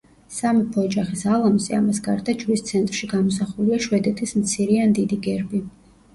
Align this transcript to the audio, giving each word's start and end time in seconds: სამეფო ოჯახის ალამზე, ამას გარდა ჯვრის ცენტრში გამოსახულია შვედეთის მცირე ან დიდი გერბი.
სამეფო 0.35 0.85
ოჯახის 0.85 1.21
ალამზე, 1.33 1.75
ამას 1.79 1.99
გარდა 2.07 2.35
ჯვრის 2.39 2.65
ცენტრში 2.71 3.11
გამოსახულია 3.13 3.79
შვედეთის 3.89 4.35
მცირე 4.43 4.83
ან 4.89 4.99
დიდი 5.03 5.23
გერბი. 5.31 5.65